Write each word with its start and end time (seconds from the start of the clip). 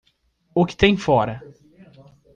O 0.55 0.65
que 0.65 0.75
tem 0.75 0.97
fora? 0.97 1.35